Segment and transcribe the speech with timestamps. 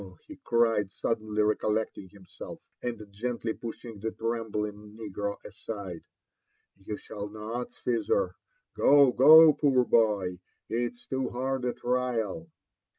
[0.27, 6.01] he crfekl, suddenly recollecting himself, and gently pushing the trembling negro aside;
[6.45, 8.33] '< you shall not, Caesar.
[8.75, 12.47] Go, go, poor boy I It is too hard a trial."